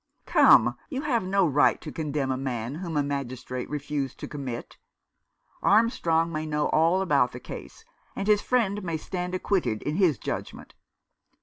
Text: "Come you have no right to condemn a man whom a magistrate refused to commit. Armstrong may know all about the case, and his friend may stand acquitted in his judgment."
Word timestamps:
"Come 0.25 0.79
you 0.89 1.03
have 1.03 1.21
no 1.23 1.45
right 1.45 1.79
to 1.81 1.91
condemn 1.91 2.31
a 2.31 2.35
man 2.35 2.73
whom 2.73 2.97
a 2.97 3.03
magistrate 3.03 3.69
refused 3.69 4.17
to 4.21 4.27
commit. 4.27 4.79
Armstrong 5.61 6.31
may 6.31 6.47
know 6.47 6.69
all 6.69 7.03
about 7.03 7.33
the 7.33 7.39
case, 7.39 7.85
and 8.15 8.27
his 8.27 8.41
friend 8.41 8.81
may 8.81 8.97
stand 8.97 9.35
acquitted 9.35 9.83
in 9.83 9.97
his 9.97 10.17
judgment." 10.17 10.73